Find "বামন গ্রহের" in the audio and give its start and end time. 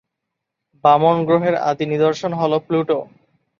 0.83-1.55